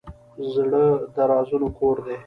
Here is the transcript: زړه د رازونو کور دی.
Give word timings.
زړه 0.53 0.85
د 1.13 1.15
رازونو 1.31 1.67
کور 1.77 1.97
دی. 2.05 2.17